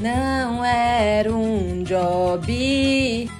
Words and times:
não 0.00 0.64
era 0.64 1.32
um 1.32 1.82
job. 1.84 3.30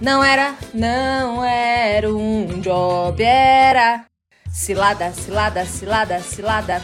Não 0.00 0.22
era, 0.22 0.54
não 0.72 1.44
era 1.44 2.08
um 2.12 2.60
job, 2.60 3.22
era 3.22 4.04
cilada, 4.50 5.12
cilada, 5.12 5.66
cilada, 5.66 6.20
cilada. 6.20 6.82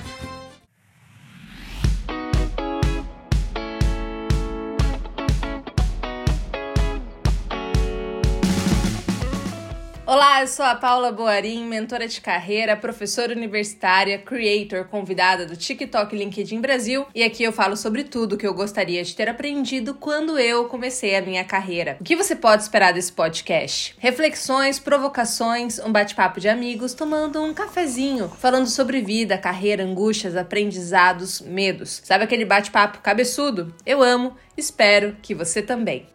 Olá, 10.14 10.42
eu 10.42 10.46
sou 10.46 10.64
a 10.64 10.76
Paula 10.76 11.10
Boarim, 11.10 11.64
mentora 11.64 12.06
de 12.06 12.20
carreira, 12.20 12.76
professora 12.76 13.32
universitária, 13.32 14.16
creator, 14.16 14.84
convidada 14.84 15.44
do 15.44 15.56
TikTok 15.56 16.14
LinkedIn 16.14 16.60
Brasil, 16.60 17.04
e 17.12 17.24
aqui 17.24 17.42
eu 17.42 17.50
falo 17.50 17.76
sobre 17.76 18.04
tudo 18.04 18.36
que 18.36 18.46
eu 18.46 18.54
gostaria 18.54 19.02
de 19.02 19.12
ter 19.12 19.28
aprendido 19.28 19.92
quando 19.92 20.38
eu 20.38 20.66
comecei 20.66 21.16
a 21.16 21.20
minha 21.20 21.42
carreira. 21.42 21.96
O 22.00 22.04
que 22.04 22.14
você 22.14 22.36
pode 22.36 22.62
esperar 22.62 22.92
desse 22.92 23.12
podcast? 23.12 23.96
Reflexões, 23.98 24.78
provocações, 24.78 25.80
um 25.80 25.90
bate-papo 25.90 26.38
de 26.38 26.48
amigos 26.48 26.94
tomando 26.94 27.42
um 27.42 27.52
cafezinho, 27.52 28.28
falando 28.28 28.68
sobre 28.68 29.00
vida, 29.00 29.36
carreira, 29.36 29.82
angústias, 29.82 30.36
aprendizados, 30.36 31.40
medos. 31.40 32.00
Sabe 32.04 32.22
aquele 32.22 32.44
bate-papo 32.44 33.00
cabeçudo? 33.00 33.74
Eu 33.84 34.00
amo, 34.00 34.36
espero 34.56 35.16
que 35.20 35.34
você 35.34 35.60
também. 35.60 36.13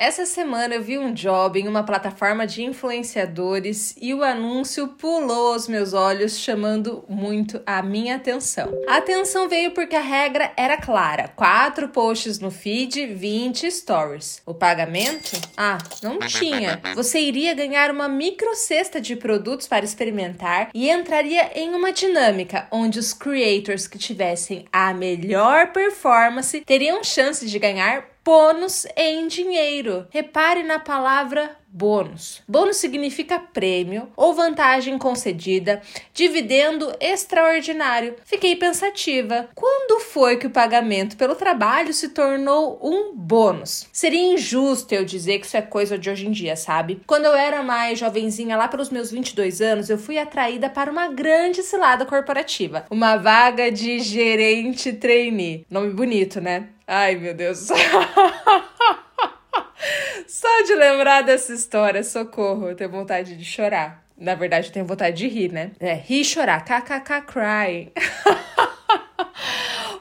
Essa 0.00 0.24
semana 0.24 0.76
eu 0.76 0.82
vi 0.82 0.98
um 0.98 1.12
job 1.12 1.60
em 1.60 1.68
uma 1.68 1.82
plataforma 1.82 2.46
de 2.46 2.62
influenciadores 2.62 3.94
e 4.00 4.14
o 4.14 4.22
anúncio 4.22 4.88
pulou 4.88 5.52
aos 5.52 5.68
meus 5.68 5.92
olhos, 5.92 6.38
chamando 6.38 7.04
muito 7.06 7.60
a 7.66 7.82
minha 7.82 8.16
atenção. 8.16 8.72
A 8.88 8.96
atenção 8.96 9.46
veio 9.46 9.72
porque 9.72 9.94
a 9.94 10.00
regra 10.00 10.54
era 10.56 10.78
clara: 10.78 11.28
quatro 11.28 11.88
posts 11.88 12.38
no 12.38 12.50
feed, 12.50 13.08
20 13.08 13.70
stories. 13.70 14.40
O 14.46 14.54
pagamento? 14.54 15.38
Ah, 15.54 15.76
não 16.02 16.18
tinha. 16.20 16.80
Você 16.94 17.20
iria 17.20 17.52
ganhar 17.52 17.90
uma 17.90 18.08
micro 18.08 18.56
cesta 18.56 19.02
de 19.02 19.14
produtos 19.14 19.68
para 19.68 19.84
experimentar 19.84 20.70
e 20.72 20.88
entraria 20.88 21.50
em 21.54 21.74
uma 21.74 21.92
dinâmica 21.92 22.66
onde 22.70 22.98
os 22.98 23.12
creators 23.12 23.86
que 23.86 23.98
tivessem 23.98 24.64
a 24.72 24.94
melhor 24.94 25.74
performance 25.74 26.58
teriam 26.62 27.04
chance 27.04 27.44
de 27.44 27.58
ganhar 27.58 28.09
bônus 28.30 28.86
em 28.96 29.26
dinheiro. 29.26 30.06
Repare 30.08 30.62
na 30.62 30.78
palavra 30.78 31.56
bônus. 31.72 32.42
Bônus 32.48 32.76
significa 32.76 33.38
prêmio 33.38 34.08
ou 34.16 34.34
vantagem 34.34 34.98
concedida, 34.98 35.80
dividendo 36.12 36.92
extraordinário. 37.00 38.16
Fiquei 38.24 38.56
pensativa. 38.56 39.48
Quando 39.54 40.00
foi 40.00 40.36
que 40.36 40.46
o 40.46 40.50
pagamento 40.50 41.16
pelo 41.16 41.34
trabalho 41.34 41.92
se 41.94 42.08
tornou 42.08 42.78
um 42.82 43.14
bônus? 43.14 43.86
Seria 43.92 44.34
injusto 44.34 44.94
eu 44.94 45.04
dizer 45.04 45.38
que 45.38 45.46
isso 45.46 45.56
é 45.56 45.62
coisa 45.62 45.96
de 45.96 46.10
hoje 46.10 46.26
em 46.26 46.30
dia, 46.30 46.56
sabe? 46.56 47.00
Quando 47.06 47.26
eu 47.26 47.34
era 47.34 47.62
mais 47.62 47.98
jovenzinha, 47.98 48.56
lá 48.56 48.68
pelos 48.68 48.90
meus 48.90 49.10
22 49.10 49.60
anos, 49.60 49.88
eu 49.88 49.98
fui 49.98 50.18
atraída 50.18 50.68
para 50.68 50.90
uma 50.90 51.08
grande 51.08 51.62
cilada 51.62 52.04
corporativa, 52.04 52.84
uma 52.90 53.16
vaga 53.16 53.70
de 53.70 54.00
gerente 54.00 54.92
trainee. 54.92 55.64
Nome 55.70 55.90
bonito, 55.92 56.40
né? 56.40 56.68
Ai, 56.86 57.14
meu 57.14 57.32
Deus. 57.32 57.68
Só 60.30 60.62
de 60.62 60.76
lembrar 60.76 61.22
dessa 61.22 61.52
história, 61.52 62.04
socorro, 62.04 62.68
eu 62.68 62.76
tenho 62.76 62.88
vontade 62.88 63.36
de 63.36 63.44
chorar. 63.44 64.06
Na 64.16 64.36
verdade, 64.36 64.68
eu 64.68 64.72
tenho 64.72 64.86
vontade 64.86 65.16
de 65.16 65.26
rir, 65.26 65.50
né? 65.50 65.72
É, 65.80 65.92
rir 65.92 66.20
e 66.20 66.24
chorar. 66.24 66.64
KKK 66.64 67.22
crying. 67.26 67.90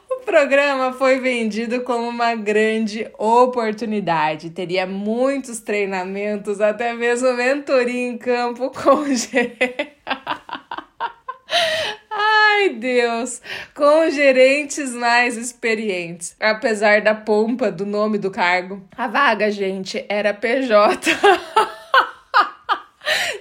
o 0.08 0.20
programa 0.24 0.94
foi 0.94 1.20
vendido 1.20 1.82
como 1.82 2.08
uma 2.08 2.36
grande 2.36 3.10
oportunidade. 3.18 4.52
Teria 4.52 4.86
muitos 4.86 5.62
treinamentos, 5.62 6.62
até 6.62 6.94
mesmo 6.94 7.34
mentoria 7.34 8.08
em 8.08 8.16
campo 8.16 8.70
com 8.70 9.06
Ai, 12.60 12.70
Deus! 12.72 13.42
Com 13.74 14.10
gerentes 14.10 14.92
mais 14.92 15.38
experientes. 15.38 16.36
Apesar 16.38 17.00
da 17.00 17.16
pompa 17.16 17.72
do 17.72 17.86
nome 17.86 18.18
do 18.18 18.30
cargo, 18.30 18.86
a 18.98 19.08
vaga, 19.08 19.50
gente, 19.50 20.06
era 20.10 20.34
PJ. 20.34 21.10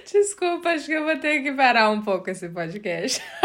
Desculpa, 0.09 0.69
acho 0.69 0.85
que 0.85 0.93
eu 0.93 1.03
vou 1.03 1.17
ter 1.17 1.43
que 1.43 1.51
parar 1.51 1.89
um 1.89 2.01
pouco 2.01 2.29
esse 2.29 2.47
podcast. 2.47 3.21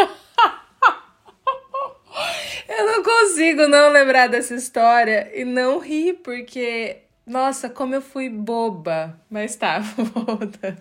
eu 2.69 2.87
não 2.87 3.03
consigo 3.03 3.67
não 3.67 3.91
lembrar 3.91 4.29
dessa 4.29 4.55
história 4.55 5.33
e 5.35 5.45
não 5.45 5.81
rir, 5.81 6.21
porque 6.23 6.99
nossa, 7.27 7.69
como 7.69 7.95
eu 7.95 8.03
fui 8.03 8.29
boba. 8.29 9.19
Mas 9.31 9.57
tá, 9.57 9.79
volta. 9.97 10.77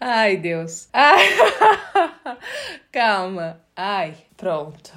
Ai, 0.00 0.36
Deus. 0.36 0.88
Ai. 0.92 1.26
Calma. 2.90 3.60
Ai, 3.76 4.14
pronto. 4.36 4.92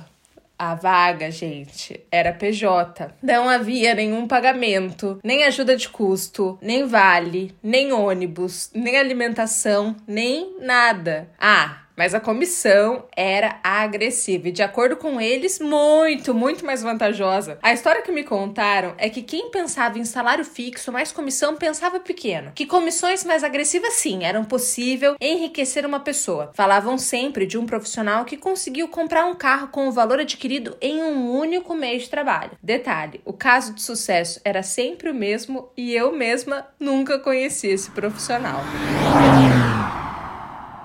A 0.57 0.75
vaga, 0.75 1.31
gente, 1.31 2.05
era 2.11 2.31
PJ. 2.31 3.15
Não 3.23 3.49
havia 3.49 3.95
nenhum 3.95 4.27
pagamento, 4.27 5.19
nem 5.23 5.43
ajuda 5.43 5.75
de 5.75 5.89
custo, 5.89 6.59
nem 6.61 6.85
vale, 6.85 7.55
nem 7.63 7.91
ônibus, 7.91 8.69
nem 8.71 8.95
alimentação, 8.95 9.95
nem 10.07 10.55
nada. 10.59 11.27
Ah, 11.39 11.81
mas 11.95 12.13
a 12.13 12.19
comissão 12.19 13.05
era 13.15 13.59
agressiva 13.63 14.49
e, 14.49 14.51
de 14.51 14.63
acordo 14.63 14.95
com 14.95 15.19
eles, 15.19 15.59
muito, 15.59 16.33
muito 16.33 16.65
mais 16.65 16.81
vantajosa. 16.81 17.57
A 17.61 17.73
história 17.73 18.01
que 18.01 18.11
me 18.11 18.23
contaram 18.23 18.93
é 18.97 19.09
que 19.09 19.21
quem 19.21 19.51
pensava 19.51 19.99
em 19.99 20.05
salário 20.05 20.45
fixo 20.45 20.91
mais 20.91 21.11
comissão 21.11 21.55
pensava 21.55 21.99
pequeno. 21.99 22.51
Que 22.55 22.65
comissões 22.65 23.23
mais 23.23 23.43
agressivas, 23.43 23.93
sim, 23.93 24.23
eram 24.23 24.43
possível 24.43 25.15
enriquecer 25.19 25.85
uma 25.85 25.99
pessoa. 25.99 26.51
Falavam 26.53 26.97
sempre 26.97 27.45
de 27.45 27.57
um 27.57 27.65
profissional 27.65 28.25
que 28.25 28.37
conseguiu 28.37 28.87
comprar 28.87 29.25
um 29.25 29.35
carro 29.35 29.67
com 29.67 29.87
o 29.87 29.91
valor 29.91 30.19
adquirido 30.19 30.77
em 30.81 31.03
um 31.03 31.31
único 31.31 31.75
mês 31.75 32.03
de 32.03 32.09
trabalho. 32.09 32.51
Detalhe: 32.61 33.21
o 33.25 33.33
caso 33.33 33.73
de 33.73 33.81
sucesso 33.81 34.39
era 34.43 34.63
sempre 34.63 35.09
o 35.09 35.13
mesmo 35.13 35.69
e 35.77 35.93
eu 35.93 36.11
mesma 36.11 36.67
nunca 36.79 37.19
conheci 37.19 37.67
esse 37.67 37.89
profissional 37.91 38.61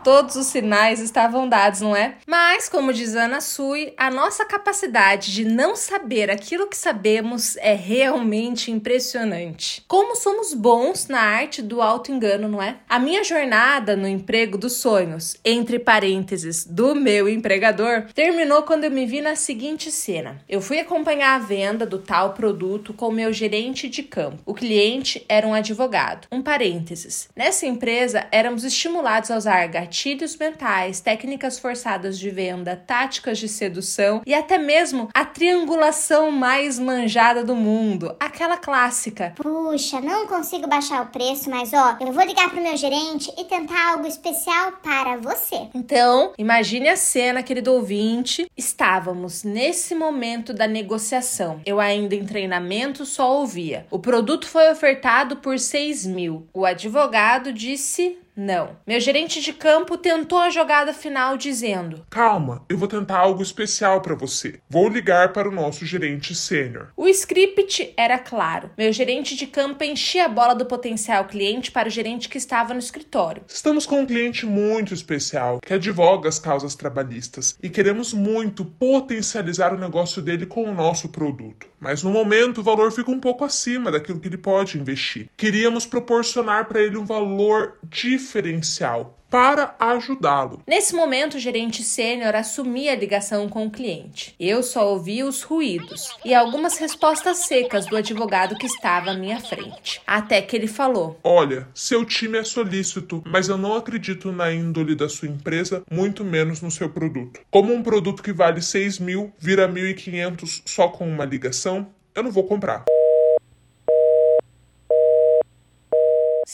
todos 0.06 0.36
os 0.36 0.46
sinais 0.46 1.00
estavam 1.00 1.48
dados, 1.48 1.80
não 1.80 1.96
é? 1.96 2.14
Mas, 2.28 2.68
como 2.68 2.92
diz 2.92 3.16
Ana 3.16 3.40
Sui, 3.40 3.92
a 3.96 4.08
nossa 4.08 4.44
capacidade 4.44 5.32
de 5.32 5.44
não 5.44 5.74
saber 5.74 6.30
aquilo 6.30 6.68
que 6.68 6.76
sabemos 6.76 7.56
é 7.56 7.74
realmente 7.74 8.70
impressionante. 8.70 9.82
Como 9.88 10.14
somos 10.14 10.54
bons 10.54 11.08
na 11.08 11.18
arte 11.18 11.60
do 11.60 11.82
auto-engano, 11.82 12.46
não 12.46 12.62
é? 12.62 12.76
A 12.88 13.00
minha 13.00 13.24
jornada 13.24 13.96
no 13.96 14.06
emprego 14.06 14.56
dos 14.56 14.74
sonhos, 14.74 15.36
entre 15.44 15.76
parênteses, 15.80 16.64
do 16.64 16.94
meu 16.94 17.28
empregador, 17.28 18.04
terminou 18.14 18.62
quando 18.62 18.84
eu 18.84 18.92
me 18.92 19.06
vi 19.06 19.20
na 19.20 19.34
seguinte 19.34 19.90
cena. 19.90 20.40
Eu 20.48 20.60
fui 20.60 20.78
acompanhar 20.78 21.34
a 21.34 21.44
venda 21.44 21.84
do 21.84 21.98
tal 21.98 22.32
produto 22.32 22.94
com 22.94 23.10
meu 23.10 23.32
gerente 23.32 23.88
de 23.88 24.04
campo. 24.04 24.38
O 24.46 24.54
cliente 24.54 25.26
era 25.28 25.48
um 25.48 25.52
advogado. 25.52 26.28
Um 26.30 26.42
parênteses. 26.42 27.28
Nessa 27.34 27.66
empresa, 27.66 28.24
éramos 28.30 28.62
estimulados 28.62 29.32
a 29.32 29.36
usar 29.36 29.66
gatilhos 29.66 29.95
gatilhos 29.96 30.36
mentais, 30.36 31.00
técnicas 31.00 31.58
forçadas 31.58 32.18
de 32.18 32.28
venda, 32.28 32.76
táticas 32.76 33.38
de 33.38 33.48
sedução 33.48 34.20
e 34.26 34.34
até 34.34 34.58
mesmo 34.58 35.08
a 35.14 35.24
triangulação 35.24 36.30
mais 36.30 36.78
manjada 36.78 37.42
do 37.42 37.56
mundo, 37.56 38.14
aquela 38.20 38.58
clássica. 38.58 39.32
Puxa, 39.36 39.98
não 40.02 40.26
consigo 40.26 40.66
baixar 40.66 41.02
o 41.02 41.06
preço, 41.06 41.48
mas 41.48 41.72
ó, 41.72 41.96
eu 41.98 42.12
vou 42.12 42.22
ligar 42.24 42.50
pro 42.50 42.60
meu 42.60 42.76
gerente 42.76 43.32
e 43.38 43.44
tentar 43.44 43.92
algo 43.92 44.06
especial 44.06 44.72
para 44.82 45.16
você. 45.16 45.68
Então, 45.74 46.34
imagine 46.36 46.90
a 46.90 46.96
cena, 46.96 47.42
querido 47.42 47.72
ouvinte. 47.72 48.50
Estávamos 48.54 49.44
nesse 49.44 49.94
momento 49.94 50.52
da 50.52 50.66
negociação. 50.66 51.62
Eu 51.64 51.80
ainda 51.80 52.14
em 52.14 52.26
treinamento 52.26 53.06
só 53.06 53.38
ouvia. 53.38 53.86
O 53.90 53.98
produto 53.98 54.46
foi 54.46 54.70
ofertado 54.70 55.36
por 55.36 55.58
6 55.58 56.04
mil. 56.04 56.46
O 56.52 56.66
advogado 56.66 57.50
disse 57.50 58.18
não. 58.36 58.76
Meu 58.86 59.00
gerente 59.00 59.40
de 59.40 59.52
campo 59.52 59.96
tentou 59.96 60.38
a 60.38 60.50
jogada 60.50 60.92
final 60.92 61.36
dizendo: 61.36 62.04
Calma, 62.10 62.64
eu 62.68 62.76
vou 62.76 62.86
tentar 62.86 63.18
algo 63.18 63.42
especial 63.42 64.02
para 64.02 64.14
você. 64.14 64.60
Vou 64.68 64.88
ligar 64.88 65.32
para 65.32 65.48
o 65.48 65.52
nosso 65.52 65.86
gerente 65.86 66.34
sênior. 66.34 66.88
O 66.96 67.08
script 67.08 67.94
era 67.96 68.18
claro. 68.18 68.70
Meu 68.76 68.92
gerente 68.92 69.34
de 69.34 69.46
campo 69.46 69.82
enchia 69.82 70.26
a 70.26 70.28
bola 70.28 70.54
do 70.54 70.66
potencial 70.66 71.24
cliente 71.24 71.70
para 71.70 71.88
o 71.88 71.90
gerente 71.90 72.28
que 72.28 72.38
estava 72.38 72.74
no 72.74 72.80
escritório. 72.80 73.42
Estamos 73.48 73.86
com 73.86 74.00
um 74.00 74.06
cliente 74.06 74.44
muito 74.44 74.92
especial 74.92 75.60
que 75.64 75.72
advoga 75.72 76.28
as 76.28 76.38
causas 76.38 76.74
trabalhistas 76.74 77.56
e 77.62 77.70
queremos 77.70 78.12
muito 78.12 78.64
potencializar 78.64 79.72
o 79.72 79.78
negócio 79.78 80.20
dele 80.20 80.44
com 80.44 80.64
o 80.64 80.74
nosso 80.74 81.08
produto. 81.08 81.66
Mas 81.78 82.02
no 82.02 82.10
momento 82.10 82.58
o 82.58 82.64
valor 82.64 82.90
fica 82.90 83.10
um 83.10 83.20
pouco 83.20 83.44
acima 83.44 83.90
daquilo 83.90 84.18
que 84.18 84.28
ele 84.28 84.38
pode 84.38 84.78
investir. 84.78 85.28
Queríamos 85.36 85.86
proporcionar 85.86 86.66
para 86.66 86.82
ele 86.82 86.96
um 86.96 87.04
valor 87.04 87.78
diferencial 87.84 89.18
para 89.36 89.76
ajudá-lo. 89.78 90.62
Nesse 90.66 90.94
momento, 90.94 91.34
o 91.34 91.38
gerente 91.38 91.82
sênior 91.82 92.34
assumia 92.34 92.92
a 92.92 92.96
ligação 92.96 93.50
com 93.50 93.66
o 93.66 93.70
cliente. 93.70 94.34
Eu 94.40 94.62
só 94.62 94.90
ouvia 94.90 95.26
os 95.26 95.42
ruídos 95.42 96.08
e 96.24 96.32
algumas 96.32 96.78
respostas 96.78 97.44
secas 97.44 97.84
do 97.84 97.98
advogado 97.98 98.56
que 98.56 98.64
estava 98.64 99.10
à 99.10 99.14
minha 99.14 99.38
frente. 99.38 100.00
Até 100.06 100.40
que 100.40 100.56
ele 100.56 100.66
falou: 100.66 101.20
Olha, 101.22 101.68
seu 101.74 102.02
time 102.02 102.38
é 102.38 102.44
solícito, 102.44 103.22
mas 103.26 103.50
eu 103.50 103.58
não 103.58 103.74
acredito 103.74 104.32
na 104.32 104.50
índole 104.50 104.94
da 104.94 105.06
sua 105.06 105.28
empresa, 105.28 105.82
muito 105.90 106.24
menos 106.24 106.62
no 106.62 106.70
seu 106.70 106.88
produto. 106.88 107.38
Como 107.50 107.74
um 107.74 107.82
produto 107.82 108.22
que 108.22 108.32
vale 108.32 108.62
6 108.62 109.00
mil 109.00 109.30
vira 109.38 109.68
1.500 109.68 110.62
só 110.64 110.88
com 110.88 111.06
uma 111.06 111.26
ligação, 111.26 111.88
eu 112.14 112.22
não 112.22 112.30
vou 112.30 112.44
comprar. 112.44 112.86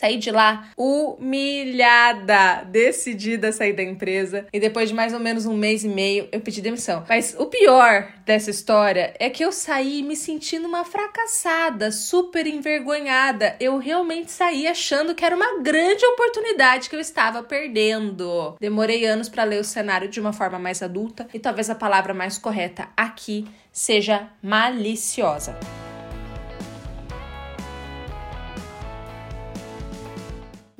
Saí 0.03 0.17
de 0.17 0.33
lá 0.33 0.69
humilhada, 0.77 2.65
decidida 2.65 3.51
a 3.51 3.53
sair 3.53 3.73
da 3.73 3.85
empresa. 3.85 4.49
E 4.53 4.59
depois 4.59 4.89
de 4.89 4.97
mais 4.97 5.15
ou 5.15 5.21
menos 5.21 5.47
um 5.47 5.57
mês 5.57 5.85
e 5.85 5.89
meio, 5.89 6.29
eu 6.33 6.41
pedi 6.41 6.61
demissão. 6.61 7.05
Mas 7.09 7.37
o 7.39 7.47
pior 7.47 8.13
dessa 8.27 8.51
história 8.51 9.15
é 9.21 9.31
que 9.31 9.45
eu 9.45 9.53
saí 9.53 10.03
me 10.03 10.17
sentindo 10.17 10.67
uma 10.67 10.85
fracassada, 10.85 11.93
super 11.93 12.49
envergonhada. 12.49 13.55
Eu 13.61 13.79
realmente 13.79 14.33
saí 14.33 14.67
achando 14.67 15.15
que 15.15 15.25
era 15.25 15.37
uma 15.37 15.63
grande 15.63 16.05
oportunidade 16.05 16.91
que 16.91 16.97
eu 16.97 17.01
estava 17.01 17.41
perdendo. 17.45 18.57
Demorei 18.59 19.05
anos 19.05 19.29
para 19.29 19.45
ler 19.45 19.61
o 19.61 19.65
cenário 19.65 20.09
de 20.09 20.19
uma 20.19 20.33
forma 20.33 20.59
mais 20.59 20.83
adulta 20.83 21.29
e 21.33 21.39
talvez 21.39 21.71
a 21.71 21.77
palavra 21.77 22.13
mais 22.13 22.37
correta 22.37 22.89
aqui 22.97 23.47
seja 23.71 24.31
maliciosa. 24.43 25.57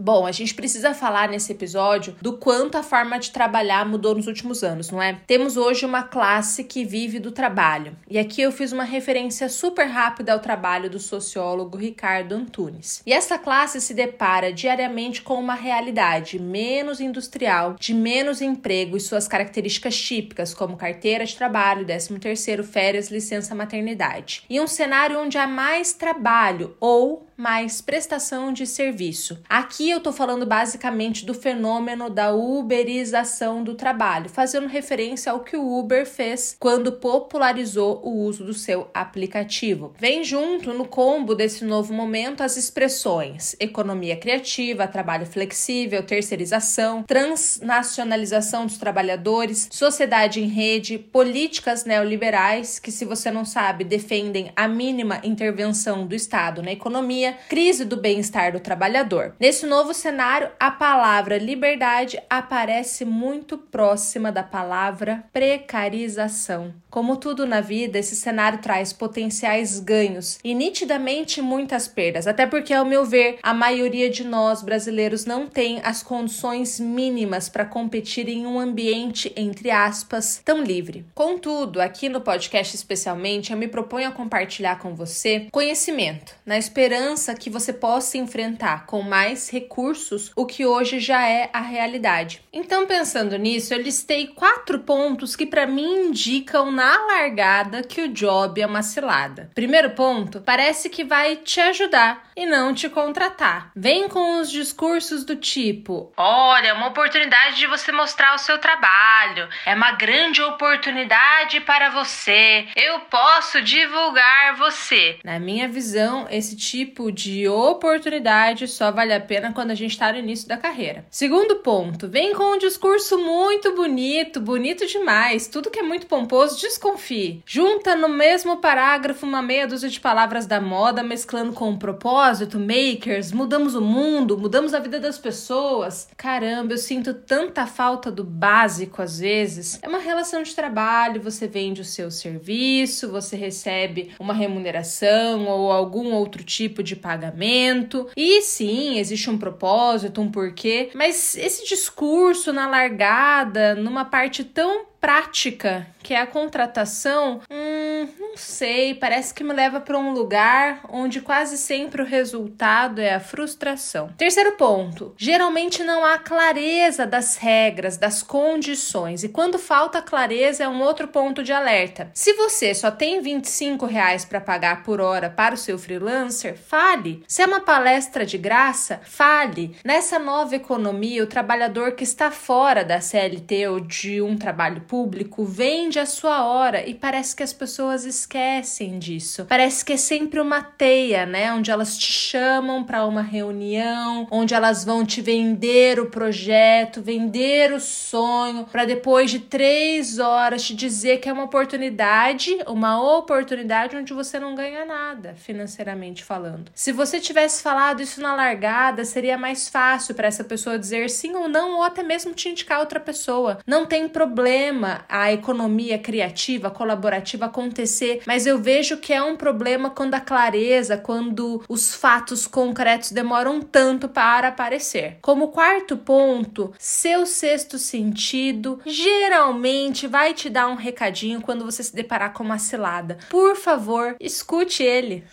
Bom, 0.05 0.27
a 0.27 0.33
gente 0.33 0.53
precisa 0.53 0.93
falar 0.95 1.29
nesse 1.29 1.53
episódio 1.53 2.17
do 2.21 2.33
quanto 2.33 2.77
a 2.77 2.83
forma 2.83 3.21
de 3.21 3.31
trabalhar 3.31 3.87
mudou 3.87 4.17
nos 4.17 4.27
últimos 4.27 4.65
anos, 4.65 4.91
não 4.91 5.01
é? 5.01 5.21
Temos 5.29 5.57
hoje 5.57 5.87
uma 5.87 6.03
classe 6.03 6.65
que 6.65 6.85
vive 6.85 7.21
do 7.21 7.31
trabalho. 7.31 7.97
E 8.11 8.19
aqui 8.19 8.43
eu 8.43 8.51
fiz 8.51 8.73
uma 8.73 8.83
referência 8.83 9.49
super 9.49 9.87
rápida 9.87 10.33
ao 10.33 10.41
trabalho 10.41 10.91
do 10.91 10.99
sociólogo 10.99 11.79
Ricardo 11.79 12.35
Antunes. 12.35 13.01
E 13.07 13.13
essa 13.13 13.39
classe 13.39 13.81
se 13.81 13.95
depara 13.95 14.53
diariamente 14.53 15.23
com 15.23 15.35
uma 15.35 15.55
realidade 15.55 16.37
menos 16.37 17.01
industrial, 17.01 17.77
de 17.79 17.95
menos 17.95 18.43
emprego 18.43 18.97
e 18.97 19.01
suas 19.01 19.29
características 19.29 19.97
típicas, 19.97 20.53
como 20.53 20.77
carteira 20.77 21.25
de 21.25 21.37
trabalho, 21.37 21.87
13º, 21.87 22.65
férias, 22.65 23.09
licença 23.09 23.55
maternidade. 23.55 24.43
E 24.51 24.61
um 24.61 24.67
cenário 24.67 25.21
onde 25.21 25.39
há 25.39 25.47
mais 25.47 25.93
trabalho 25.93 26.77
ou 26.81 27.25
mais 27.43 27.81
prestação 27.81 28.53
de 28.53 28.65
serviço. 28.65 29.37
Aqui 29.49 29.91
eu 29.91 29.99
estou 29.99 30.13
falando 30.13 30.47
basicamente 30.47 31.27
do 31.27 31.35
fenômeno 31.35 32.09
da 32.09 32.33
uberização 32.33 33.65
do 33.65 33.75
trabalho, 33.75 34.31
fazendo 34.31 34.69
referência 34.69 35.33
ao 35.33 35.41
que 35.41 35.57
o 35.57 35.79
Uber 35.79 36.07
fez 36.07 36.57
quando 36.61 36.93
popularizou 36.93 38.01
o 38.05 38.25
uso 38.25 38.45
do 38.45 38.55
seu 38.55 38.89
aplicativo. 38.95 39.93
Vem 39.99 40.23
junto 40.23 40.73
no 40.73 40.87
combo 40.87 41.35
desse 41.35 41.65
novo 41.65 41.93
momento 41.93 42.45
as 42.45 42.57
expressões 42.57 43.57
economia 43.59 44.17
criativa, 44.17 44.87
trabalho 44.87 45.27
flexível, 45.27 46.05
terceirização, 46.05 47.03
transnacionalização 47.03 48.67
dos 48.67 48.79
trabalhadores, 48.79 49.69
sociedade 49.73 50.41
em 50.41 50.47
rede, 50.47 50.97
políticas 50.97 51.85
neoliberais 51.85 52.79
que, 52.79 52.93
se 52.93 53.05
você 53.05 53.33
não 53.33 53.45
sabe, 53.45 53.83
defendem 53.83 54.53
a 54.55 54.69
mínima 54.69 55.21
intervenção 55.25 56.07
do 56.07 56.15
Estado 56.15 56.63
na 56.63 56.71
economia 56.71 57.32
crise 57.33 57.85
do 57.85 57.97
bem-estar 57.97 58.53
do 58.53 58.61
trabalhador. 58.61 59.35
Nesse 59.39 59.67
novo 59.67 59.95
cenário, 59.95 60.51
a 60.59 60.71
palavra 60.71 61.39
liberdade 61.39 62.21
aparece 62.29 63.05
muito 63.05 63.57
próxima 63.57 64.31
da 64.33 64.43
palavra 64.43 65.25
precarização. 65.33 66.75
Como 66.91 67.17
tudo 67.17 67.47
na 67.47 67.61
vida, 67.61 67.99
esse 67.99 68.15
cenário 68.15 68.59
traz 68.59 68.93
potenciais 68.93 69.81
ganhos 69.81 70.39
e 70.45 70.55
nitidamente 70.55 71.41
muitas 71.41 71.89
perdas, 71.89 72.27
até 72.27 72.47
porque, 72.47 72.75
ao 72.75 72.85
meu 72.85 73.05
ver, 73.05 73.39
a 73.43 73.55
maioria 73.55 74.11
de 74.11 74.25
nós 74.25 74.63
brasileiros 74.63 75.25
não 75.25 75.47
tem 75.47 75.81
as 75.85 76.03
condições 76.03 76.79
mínimas 76.79 77.49
para 77.49 77.65
competir 77.65 78.29
em 78.29 78.47
um 78.47 78.59
ambiente, 78.59 79.33
entre 79.37 79.71
aspas, 79.71 80.43
tão 80.45 80.63
livre. 80.63 81.07
Contudo, 81.15 81.81
aqui 81.81 82.09
no 82.09 82.21
podcast 82.21 82.75
especialmente, 82.77 83.53
eu 83.53 83.59
me 83.59 83.69
proponho 83.69 84.09
a 84.09 84.13
compartilhar 84.13 84.79
com 84.79 84.95
você 84.95 85.47
conhecimento, 85.51 86.35
na 86.45 86.59
esperança 86.59 87.22
que 87.33 87.49
você 87.51 87.73
possa 87.73 88.19
enfrentar 88.19 88.87
com 88.87 89.03
mais 89.03 89.51
recursos 89.51 90.33
o 90.35 90.47
que 90.47 90.67
hoje 90.67 90.99
já 90.99 91.27
é 91.29 91.51
a 91.53 91.61
realidade. 91.61 92.43
Então, 92.53 92.87
pensando 92.87 93.37
nisso, 93.37 93.73
eu 93.73 93.81
listei 93.81 94.27
quatro 94.29 94.81
pontos 94.81 95.37
que 95.37 95.47
para 95.47 95.67
mim 95.67 96.07
indicam 96.07 96.73
na 96.73 97.07
largada 97.07 97.83
que 97.83 98.01
o 98.01 98.09
job 98.09 98.61
é 98.61 98.67
uma 98.67 98.83
cilada. 98.83 99.51
Primeiro 99.55 99.91
ponto, 99.91 100.41
parece 100.41 100.89
que 100.89 101.05
vai 101.05 101.37
te 101.37 101.61
ajudar 101.61 102.31
e 102.37 102.47
não 102.47 102.73
te 102.75 102.89
contratar. 102.89 103.71
Vem 103.77 104.09
com 104.09 104.41
os 104.41 104.51
discursos 104.51 105.25
do 105.25 105.37
tipo: 105.37 106.13
"Olha, 106.17 106.69
é 106.69 106.73
uma 106.73 106.89
oportunidade 106.89 107.57
de 107.57 107.67
você 107.67 107.93
mostrar 107.93 108.35
o 108.35 108.39
seu 108.39 108.59
trabalho. 108.59 109.49
É 109.67 109.75
uma 109.75 109.93
grande 109.93 110.41
oportunidade 110.43 111.61
para 111.61 111.91
você. 111.91 112.67
Eu 112.77 113.01
posso 113.01 113.61
divulgar 113.63 114.57
você". 114.57 115.19
Na 115.25 115.39
minha 115.39 115.69
visão, 115.69 116.27
esse 116.31 116.57
tipo 116.57 117.02
de 117.11 117.49
oportunidade 117.49 118.69
só 118.69 118.91
vale 118.91 119.13
a 119.13 119.21
pena 119.21 119.53
quando 119.53 119.71
a 119.71 119.75
gente 119.75 119.93
está 119.93 120.13
no 120.13 120.19
início 120.19 120.47
da 120.47 120.57
carreira. 120.57 121.05
Segundo 121.11 121.57
ponto, 121.57 122.09
vem 122.09 122.35
com 122.35 122.55
um 122.55 122.59
discurso 122.59 123.19
muito 123.19 123.75
bonito, 123.75 124.41
bonito 124.41 124.87
demais. 124.87 125.49
Tudo 125.49 125.71
que 125.71 125.79
é 125.79 125.83
muito 125.83 126.07
pomposo, 126.07 126.61
desconfie. 126.61 127.43
Junta 127.47 127.95
no 127.95 128.09
mesmo 128.09 128.59
parágrafo 128.59 129.27
uma 129.27 129.43
meia 129.43 129.67
dúzia 129.67 129.89
de 129.89 130.01
palavras 130.01 130.47
da 130.47 130.61
moda, 130.61 131.03
mesclando 131.03 131.53
com 131.53 131.71
um 131.71 131.79
propósito, 131.79 132.59
makers, 132.59 133.33
mudamos 133.33 133.75
o 133.75 133.81
mundo, 133.81 134.39
mudamos 134.39 134.75
a 134.75 134.79
vida 134.79 135.01
das 135.01 135.19
pessoas. 135.19 136.09
Caramba, 136.17 136.75
eu 136.75 136.79
sinto 136.79 137.15
tanta 137.15 137.67
falta 137.67 138.11
do 138.11 138.25
básico 138.25 139.01
às 139.01 139.19
vezes. 139.19 139.79
É 139.83 139.89
uma 139.89 139.99
relação 139.99 140.43
de 140.43 140.55
trabalho, 140.55 141.23
você 141.23 141.47
vende 141.47 141.81
o 141.81 141.85
seu 141.85 142.11
serviço, 142.11 143.11
você 143.11 143.37
recebe 143.37 144.13
uma 144.19 144.35
remuneração 144.35 145.47
ou 145.47 145.71
algum 145.71 146.13
outro 146.13 146.43
tipo 146.45 146.83
de 146.83 146.92
pagamento. 146.97 148.09
E 148.17 148.43
sim, 148.43 148.99
existe 148.99 149.29
um 149.31 149.39
propósito, 149.39 150.21
um 150.21 150.31
porquê, 150.31 150.91
mas 150.95 151.37
esse 151.37 151.67
discurso 151.67 152.53
na 152.53 152.69
largada, 152.69 153.75
numa 153.75 154.05
parte 154.05 154.45
tão 154.45 154.92
prática, 155.03 155.85
que 156.01 156.15
é 156.15 156.21
a 156.21 156.27
contratação, 156.29 157.41
hum, 157.51 158.09
não 158.21 158.37
sei, 158.37 158.95
parece 158.95 159.35
que 159.35 159.43
me 159.43 159.53
leva 159.53 159.81
para 159.81 159.99
um 159.99 160.13
lugar 160.13 160.81
onde 160.89 161.21
quase 161.21 161.59
sempre 161.59 162.03
o 162.03 162.05
resultado 162.05 163.01
é 163.01 163.13
a 163.13 163.21
frustração. 163.21 164.11
Terceiro 164.17 164.53
ponto: 164.53 165.13
geralmente 165.17 165.83
não 165.83 166.05
há 166.05 166.19
clareza 166.19 167.05
das 167.05 167.37
regras, 167.37 167.97
das 167.97 168.23
condições, 168.23 169.25
e 169.25 169.29
quando 169.29 169.59
falta 169.59 170.01
clareza 170.01 170.63
é 170.63 170.69
um 170.69 170.81
outro 170.81 171.09
ponto 171.09 171.43
de 171.43 171.53
alerta. 171.53 172.11
Se 172.15 172.35
você 172.35 172.73
só 172.73 172.91
tem 172.91 173.21
25 173.21 173.85
reais 173.87 174.25
para 174.25 174.41
pagar 174.41 174.85
por 174.85 175.01
hora 175.01 175.29
para 175.29 175.57
o 175.57 175.59
seu 175.59 175.81
freelancer, 175.81 176.57
fale. 176.57 177.25
Se 177.27 177.43
é 177.43 177.47
uma 177.47 177.61
palestra 177.61 178.25
de 178.25 178.39
graça, 178.39 179.01
fale. 179.03 179.75
Nessa 179.85 180.21
nova 180.21 180.55
economia, 180.55 181.25
o 181.25 181.27
trabalhador 181.27 181.93
que 181.93 182.05
está 182.05 182.31
fora 182.31 182.85
da 182.85 183.01
CLT 183.01 183.67
ou 183.67 183.81
de 183.81 184.23
um 184.23 184.37
trabalho 184.37 184.81
público 184.93 185.43
vende 185.43 185.99
a 185.99 186.05
sua 186.05 186.45
hora 186.45 186.87
e 186.87 186.93
parece 186.93 187.35
que 187.35 187.43
as 187.43 187.51
pessoas 187.51 188.05
esquecem 188.05 188.99
disso. 188.99 189.47
Parece 189.49 189.83
que 189.83 189.95
é 189.95 189.97
sempre 189.97 190.39
uma 190.39 190.61
teia, 190.61 191.25
né? 191.25 191.51
Onde 191.51 191.71
elas 191.71 191.97
te 191.97 192.13
chamam 192.13 192.85
para 192.85 193.07
uma 193.07 193.23
reunião, 193.23 194.29
onde 194.31 194.53
elas 194.53 194.85
vão 194.85 195.03
te 195.03 195.23
vender 195.23 195.99
o 195.99 196.11
projeto, 196.11 197.01
vender 197.01 197.73
o 197.73 197.81
sonho, 197.81 198.67
para 198.71 198.85
depois 198.85 199.31
de 199.31 199.39
três 199.39 200.19
horas 200.19 200.63
te 200.63 200.75
dizer 200.75 201.21
que 201.21 201.29
é 201.31 201.33
uma 201.33 201.45
oportunidade, 201.45 202.55
uma 202.67 203.17
oportunidade 203.17 203.97
onde 203.97 204.13
você 204.13 204.39
não 204.39 204.55
ganha 204.55 204.85
nada 204.85 205.35
financeiramente 205.37 206.23
falando. 206.23 206.71
Se 206.75 206.93
você 206.93 207.19
tivesse 207.19 207.63
falado 207.63 208.03
isso 208.03 208.21
na 208.21 208.35
largada, 208.35 209.07
seria 209.07 209.39
mais 209.39 209.71
fácil 209.71 210.15
para 210.15 210.29
essa 210.29 210.45
pessoa 210.45 210.79
dizer 210.79 211.09
sim 211.09 211.35
ou 211.35 211.49
não, 211.49 211.77
ou 211.77 211.83
até 211.83 212.03
mesmo 212.03 212.35
te 212.35 212.51
indicar 212.51 212.79
outra 212.79 213.01
pessoa. 213.01 213.59
Não 213.67 213.87
tem 213.87 214.07
problema 214.07 214.82
a 215.09 215.33
economia 215.33 215.99
criativa, 215.99 216.71
colaborativa 216.71 217.47
acontecer, 217.47 218.23
mas 218.27 218.47
eu 218.47 218.59
vejo 218.59 218.97
que 218.97 219.13
é 219.13 219.23
um 219.23 219.37
problema 219.37 219.91
quando 219.91 220.15
a 220.15 220.21
clareza, 220.21 220.97
quando 220.97 221.63
os 221.69 221.95
fatos 221.95 222.47
concretos 222.47 223.13
demoram 223.13 223.61
tanto 223.61 224.09
para 224.09 224.49
aparecer. 224.49 225.19
Como 225.21 225.49
quarto 225.49 225.97
ponto, 225.97 226.73
seu 226.79 227.27
sexto 227.27 227.79
sentido 227.79 228.81
geralmente 228.87 230.07
vai 230.07 230.35
te 230.35 230.49
dar 230.49 230.69
um 230.69 230.75
recadinho 230.75 231.41
quando 231.41 231.65
você 231.65 231.83
se 231.83 231.95
deparar 231.95 232.33
com 232.33 232.43
uma 232.43 232.59
cilada. 232.59 233.19
Por 233.29 233.57
favor, 233.57 234.17
escute 234.21 234.83
ele. 234.83 235.25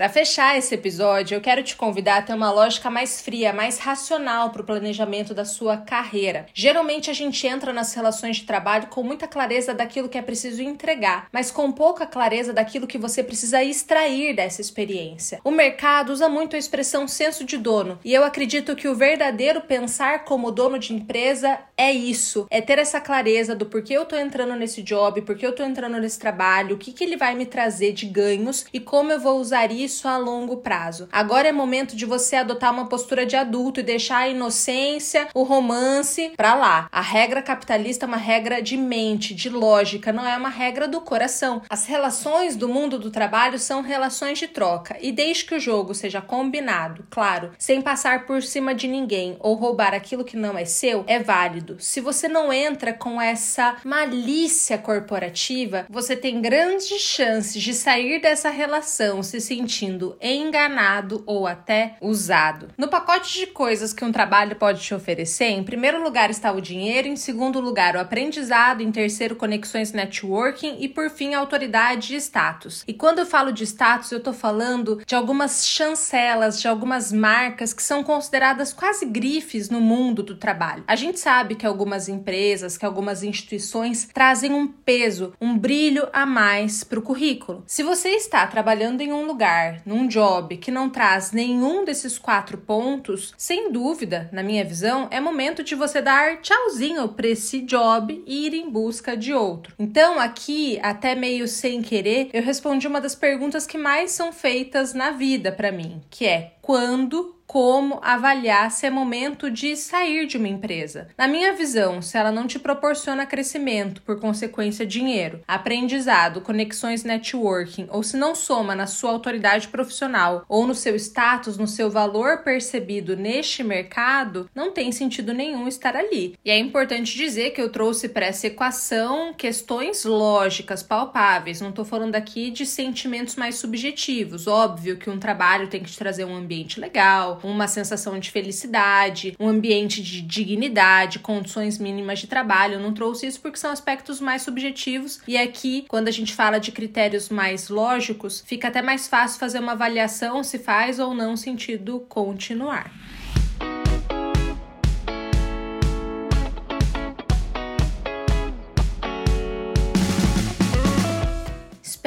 Para 0.00 0.08
fechar 0.08 0.56
esse 0.56 0.74
episódio, 0.74 1.34
eu 1.34 1.42
quero 1.42 1.62
te 1.62 1.76
convidar 1.76 2.16
a 2.16 2.22
ter 2.22 2.32
uma 2.32 2.50
lógica 2.50 2.88
mais 2.88 3.20
fria, 3.20 3.52
mais 3.52 3.78
racional 3.78 4.48
para 4.48 4.62
o 4.62 4.64
planejamento 4.64 5.34
da 5.34 5.44
sua 5.44 5.76
carreira. 5.76 6.46
Geralmente 6.54 7.10
a 7.10 7.12
gente 7.12 7.46
entra 7.46 7.70
nas 7.70 7.92
relações 7.92 8.38
de 8.38 8.44
trabalho 8.44 8.86
com 8.86 9.02
muita 9.02 9.28
clareza 9.28 9.74
daquilo 9.74 10.08
que 10.08 10.16
é 10.16 10.22
preciso 10.22 10.62
entregar, 10.62 11.28
mas 11.30 11.50
com 11.50 11.70
pouca 11.70 12.06
clareza 12.06 12.50
daquilo 12.50 12.86
que 12.86 12.96
você 12.96 13.22
precisa 13.22 13.62
extrair 13.62 14.34
dessa 14.34 14.62
experiência. 14.62 15.38
O 15.44 15.50
mercado 15.50 16.14
usa 16.14 16.30
muito 16.30 16.56
a 16.56 16.58
expressão 16.58 17.06
senso 17.06 17.44
de 17.44 17.58
dono, 17.58 17.98
e 18.02 18.14
eu 18.14 18.24
acredito 18.24 18.74
que 18.74 18.88
o 18.88 18.94
verdadeiro 18.94 19.60
pensar 19.60 20.24
como 20.24 20.50
dono 20.50 20.78
de 20.78 20.94
empresa 20.94 21.58
é 21.76 21.92
isso, 21.92 22.46
é 22.48 22.62
ter 22.62 22.78
essa 22.78 23.02
clareza 23.02 23.54
do 23.54 23.66
porquê 23.66 23.92
eu 23.92 24.06
tô 24.06 24.16
entrando 24.16 24.56
nesse 24.56 24.80
job, 24.80 25.20
porquê 25.20 25.46
eu 25.46 25.54
tô 25.54 25.62
entrando 25.62 26.00
nesse 26.00 26.18
trabalho, 26.18 26.76
o 26.76 26.78
que 26.78 26.90
que 26.90 27.04
ele 27.04 27.18
vai 27.18 27.34
me 27.34 27.44
trazer 27.44 27.92
de 27.92 28.06
ganhos 28.06 28.64
e 28.72 28.80
como 28.80 29.12
eu 29.12 29.20
vou 29.20 29.38
usar 29.38 29.70
isso 29.70 29.89
isso 29.90 30.06
a 30.08 30.16
longo 30.16 30.58
prazo. 30.58 31.08
Agora 31.10 31.48
é 31.48 31.52
momento 31.52 31.96
de 31.96 32.06
você 32.06 32.36
adotar 32.36 32.72
uma 32.72 32.86
postura 32.86 33.26
de 33.26 33.36
adulto 33.36 33.80
e 33.80 33.82
deixar 33.82 34.18
a 34.18 34.28
inocência, 34.28 35.28
o 35.34 35.42
romance 35.42 36.32
para 36.36 36.54
lá. 36.54 36.88
A 36.92 37.00
regra 37.00 37.42
capitalista 37.42 38.06
é 38.06 38.08
uma 38.08 38.16
regra 38.16 38.62
de 38.62 38.76
mente, 38.76 39.34
de 39.34 39.48
lógica, 39.48 40.12
não 40.12 40.26
é 40.26 40.36
uma 40.36 40.48
regra 40.48 40.86
do 40.86 41.00
coração. 41.00 41.62
As 41.68 41.86
relações 41.86 42.54
do 42.54 42.68
mundo 42.68 42.98
do 42.98 43.10
trabalho 43.10 43.58
são 43.58 43.82
relações 43.82 44.38
de 44.38 44.46
troca 44.46 44.96
e 45.00 45.10
desde 45.10 45.44
que 45.44 45.56
o 45.56 45.60
jogo 45.60 45.94
seja 45.94 46.20
combinado, 46.20 47.04
claro, 47.10 47.50
sem 47.58 47.82
passar 47.82 48.26
por 48.26 48.42
cima 48.42 48.74
de 48.74 48.86
ninguém 48.86 49.36
ou 49.40 49.54
roubar 49.54 49.92
aquilo 49.92 50.24
que 50.24 50.36
não 50.36 50.56
é 50.56 50.64
seu, 50.64 51.04
é 51.08 51.18
válido. 51.18 51.76
Se 51.80 52.00
você 52.00 52.28
não 52.28 52.52
entra 52.52 52.92
com 52.92 53.20
essa 53.20 53.76
malícia 53.84 54.78
corporativa, 54.78 55.86
você 55.90 56.14
tem 56.14 56.40
grandes 56.40 57.00
chances 57.02 57.60
de 57.60 57.74
sair 57.74 58.20
dessa 58.20 58.50
relação 58.50 59.22
se 59.22 59.40
sentir 59.40 59.79
sentindo 59.80 60.16
enganado 60.20 61.22
ou 61.26 61.46
até 61.46 61.96
usado. 62.00 62.68
No 62.76 62.88
pacote 62.88 63.38
de 63.38 63.46
coisas 63.46 63.94
que 63.94 64.04
um 64.04 64.12
trabalho 64.12 64.56
pode 64.56 64.82
te 64.82 64.94
oferecer, 64.94 65.46
em 65.46 65.64
primeiro 65.64 66.02
lugar 66.02 66.28
está 66.28 66.52
o 66.52 66.60
dinheiro, 66.60 67.08
em 67.08 67.16
segundo 67.16 67.60
lugar 67.60 67.96
o 67.96 68.00
aprendizado, 68.00 68.82
em 68.82 68.92
terceiro 68.92 69.36
conexões 69.36 69.92
networking 69.92 70.76
e 70.80 70.88
por 70.88 71.08
fim 71.08 71.32
autoridade 71.32 72.14
e 72.14 72.18
status. 72.18 72.84
E 72.86 72.92
quando 72.92 73.20
eu 73.20 73.26
falo 73.26 73.52
de 73.52 73.64
status, 73.64 74.12
eu 74.12 74.18
estou 74.18 74.34
falando 74.34 75.00
de 75.06 75.14
algumas 75.14 75.66
chancelas, 75.66 76.60
de 76.60 76.68
algumas 76.68 77.10
marcas 77.10 77.72
que 77.72 77.82
são 77.82 78.02
consideradas 78.02 78.72
quase 78.72 79.06
grifes 79.06 79.70
no 79.70 79.80
mundo 79.80 80.22
do 80.22 80.36
trabalho. 80.36 80.84
A 80.86 80.96
gente 80.96 81.18
sabe 81.18 81.54
que 81.54 81.66
algumas 81.66 82.08
empresas, 82.08 82.76
que 82.76 82.84
algumas 82.84 83.22
instituições 83.22 84.08
trazem 84.12 84.52
um 84.52 84.66
peso, 84.66 85.32
um 85.40 85.56
brilho 85.56 86.06
a 86.12 86.26
mais 86.26 86.84
para 86.84 86.98
o 86.98 87.02
currículo. 87.02 87.64
Se 87.66 87.82
você 87.82 88.10
está 88.10 88.46
trabalhando 88.46 89.00
em 89.00 89.12
um 89.12 89.24
lugar 89.26 89.69
num 89.84 90.06
job 90.06 90.56
que 90.56 90.70
não 90.70 90.88
traz 90.88 91.32
nenhum 91.32 91.84
desses 91.84 92.18
quatro 92.18 92.58
pontos, 92.58 93.34
sem 93.36 93.72
dúvida, 93.72 94.28
na 94.32 94.42
minha 94.42 94.64
visão, 94.64 95.08
é 95.10 95.20
momento 95.20 95.62
de 95.62 95.74
você 95.74 96.00
dar 96.00 96.40
tchauzinho 96.40 97.08
para 97.08 97.28
esse 97.28 97.60
job 97.62 98.22
e 98.26 98.46
ir 98.46 98.54
em 98.54 98.70
busca 98.70 99.16
de 99.16 99.32
outro. 99.32 99.74
Então, 99.78 100.18
aqui, 100.18 100.78
até 100.82 101.14
meio 101.14 101.46
sem 101.48 101.82
querer, 101.82 102.30
eu 102.32 102.42
respondi 102.42 102.86
uma 102.86 103.00
das 103.00 103.14
perguntas 103.14 103.66
que 103.66 103.78
mais 103.78 104.12
são 104.12 104.32
feitas 104.32 104.94
na 104.94 105.10
vida 105.10 105.52
para 105.52 105.72
mim, 105.72 106.00
que 106.10 106.26
é 106.26 106.54
quando 106.62 107.39
como 107.50 107.98
avaliar 108.00 108.70
se 108.70 108.86
é 108.86 108.90
momento 108.90 109.50
de 109.50 109.74
sair 109.74 110.24
de 110.24 110.36
uma 110.36 110.46
empresa. 110.46 111.08
Na 111.18 111.26
minha 111.26 111.52
visão, 111.52 112.00
se 112.00 112.16
ela 112.16 112.30
não 112.30 112.46
te 112.46 112.60
proporciona 112.60 113.26
crescimento, 113.26 114.02
por 114.02 114.20
consequência, 114.20 114.86
dinheiro, 114.86 115.40
aprendizado, 115.48 116.42
conexões 116.42 117.02
networking, 117.02 117.88
ou 117.90 118.04
se 118.04 118.16
não 118.16 118.36
soma 118.36 118.76
na 118.76 118.86
sua 118.86 119.10
autoridade 119.10 119.66
profissional 119.66 120.44
ou 120.48 120.64
no 120.64 120.76
seu 120.76 120.94
status, 120.94 121.58
no 121.58 121.66
seu 121.66 121.90
valor 121.90 122.44
percebido 122.44 123.16
neste 123.16 123.64
mercado, 123.64 124.48
não 124.54 124.70
tem 124.70 124.92
sentido 124.92 125.34
nenhum 125.34 125.66
estar 125.66 125.96
ali. 125.96 126.38
E 126.44 126.52
é 126.52 126.56
importante 126.56 127.16
dizer 127.16 127.50
que 127.50 127.60
eu 127.60 127.68
trouxe 127.68 128.08
para 128.08 128.26
essa 128.26 128.46
equação 128.46 129.34
questões 129.34 130.04
lógicas, 130.04 130.84
palpáveis. 130.84 131.60
Não 131.60 131.70
estou 131.70 131.84
falando 131.84 132.14
aqui 132.14 132.48
de 132.52 132.64
sentimentos 132.64 133.34
mais 133.34 133.56
subjetivos. 133.56 134.46
Óbvio 134.46 134.96
que 134.96 135.10
um 135.10 135.18
trabalho 135.18 135.66
tem 135.66 135.82
que 135.82 135.90
te 135.90 135.98
trazer 135.98 136.24
um 136.24 136.36
ambiente 136.36 136.78
legal, 136.78 137.39
uma 137.42 137.68
sensação 137.68 138.18
de 138.18 138.30
felicidade, 138.30 139.34
um 139.38 139.48
ambiente 139.48 140.02
de 140.02 140.20
dignidade, 140.20 141.18
condições 141.18 141.78
mínimas 141.78 142.18
de 142.18 142.26
trabalho. 142.26 142.74
Eu 142.74 142.80
não 142.80 142.92
trouxe 142.92 143.26
isso 143.26 143.40
porque 143.40 143.58
são 143.58 143.70
aspectos 143.70 144.20
mais 144.20 144.42
subjetivos 144.42 145.20
e 145.26 145.36
aqui, 145.36 145.84
quando 145.88 146.08
a 146.08 146.12
gente 146.12 146.34
fala 146.34 146.58
de 146.58 146.72
critérios 146.72 147.28
mais 147.28 147.68
lógicos, 147.68 148.42
fica 148.46 148.68
até 148.68 148.82
mais 148.82 149.08
fácil 149.08 149.38
fazer 149.38 149.58
uma 149.58 149.72
avaliação 149.72 150.42
se 150.42 150.58
faz 150.58 150.98
ou 150.98 151.14
não 151.14 151.36
sentido 151.36 152.00
continuar. 152.08 152.90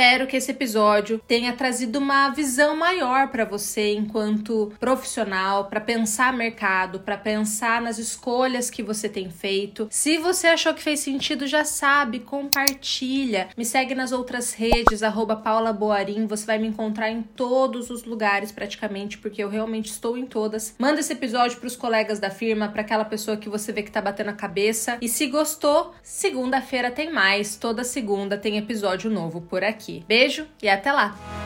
Espero 0.03 0.27
que 0.27 0.36
esse 0.36 0.51
episódio 0.51 1.22
tenha 1.25 1.53
trazido 1.53 1.98
uma 1.98 2.29
visão 2.29 2.75
maior 2.75 3.29
para 3.29 3.45
você 3.45 3.93
enquanto 3.93 4.74
profissional, 4.77 5.69
para 5.69 5.79
pensar 5.79 6.33
mercado, 6.33 7.00
para 7.00 7.15
pensar 7.15 7.81
nas 7.81 7.98
escolhas 7.98 8.69
que 8.69 8.83
você 8.83 9.07
tem 9.07 9.29
feito. 9.29 9.88
Se 9.89 10.17
você 10.17 10.48
achou 10.48 10.74
que 10.74 10.83
fez 10.83 11.00
sentido, 11.00 11.48
já 11.48 11.63
sabe, 11.63 12.19
compartilha. 12.19 13.48
Me 13.55 13.63
segue 13.63 13.95
nas 13.95 14.12
outras 14.12 14.51
redes, 14.51 15.01
arroba 15.03 15.38
Paula 15.38 15.72
Boarim. 15.72 16.27
Você 16.27 16.45
vai 16.45 16.60
me 16.60 16.67
encontrar 16.67 17.10
em 17.10 17.22
todos 17.22 17.89
os 17.89 18.03
lugares 18.03 18.51
praticamente, 18.51 19.17
porque 19.17 19.41
eu 19.41 19.48
realmente 19.48 19.89
estou 19.89 20.17
em 20.17 20.25
todas. 20.25 20.75
Manda 20.77 21.00
esse 21.00 21.13
episódio 21.13 21.57
para 21.60 21.67
os 21.67 21.77
colegas 21.77 22.19
da 22.19 22.29
firma, 22.29 22.67
para 22.67 22.81
aquela 22.81 23.05
pessoa 23.05 23.38
que 23.38 23.48
você 23.48 23.72
vê 23.72 23.81
que 23.81 23.91
tá 23.91 24.01
batendo 24.01 24.31
a 24.31 24.33
cabeça. 24.33 24.98
E 25.01 25.07
se 25.07 25.27
gostou, 25.27 25.93
segunda-feira 26.03 26.91
tem 26.91 27.10
mais. 27.10 27.55
Toda 27.55 27.86
segunda 27.86 28.38
tem 28.38 28.57
episódio 28.57 29.10
novo 29.10 29.39
por 29.39 29.63
aqui 29.63 29.92
aqui. 29.93 30.03
Beijo 30.07 30.47
e 30.62 30.69
até 30.69 30.91
lá! 30.91 31.42